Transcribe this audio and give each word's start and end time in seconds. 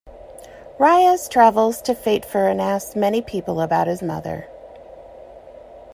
Riyaz 0.79 1.29
travels 1.29 1.79
to 1.83 1.93
Fatehpur 1.93 2.49
and 2.49 2.59
asks 2.59 2.95
many 2.95 3.21
people 3.21 3.61
about 3.61 3.85
his 3.85 4.01
mother. 4.01 4.47